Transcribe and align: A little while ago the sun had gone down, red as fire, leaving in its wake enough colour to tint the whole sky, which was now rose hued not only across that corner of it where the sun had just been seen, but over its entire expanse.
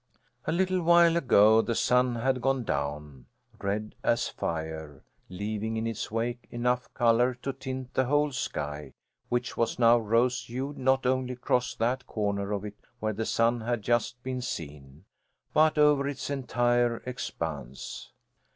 A 0.45 0.51
little 0.51 0.81
while 0.81 1.15
ago 1.15 1.61
the 1.61 1.75
sun 1.75 2.15
had 2.15 2.41
gone 2.41 2.63
down, 2.63 3.27
red 3.59 3.93
as 4.03 4.27
fire, 4.29 5.03
leaving 5.29 5.77
in 5.77 5.85
its 5.85 6.09
wake 6.09 6.47
enough 6.49 6.91
colour 6.95 7.35
to 7.43 7.53
tint 7.53 7.93
the 7.93 8.05
whole 8.05 8.31
sky, 8.31 8.93
which 9.29 9.55
was 9.55 9.77
now 9.77 9.99
rose 9.99 10.45
hued 10.49 10.75
not 10.75 11.05
only 11.05 11.33
across 11.33 11.75
that 11.75 12.07
corner 12.07 12.51
of 12.51 12.65
it 12.65 12.79
where 12.99 13.13
the 13.13 13.27
sun 13.27 13.61
had 13.61 13.83
just 13.83 14.23
been 14.23 14.41
seen, 14.41 15.05
but 15.53 15.77
over 15.77 16.07
its 16.07 16.31
entire 16.31 17.03
expanse. 17.05 18.11